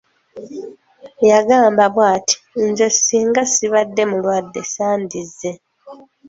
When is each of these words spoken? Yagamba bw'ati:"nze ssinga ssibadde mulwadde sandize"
Yagamba 1.29 1.83
bw'ati:"nze 1.93 2.87
ssinga 2.95 3.41
ssibadde 3.49 4.03
mulwadde 4.09 4.61
sandize" 4.73 5.51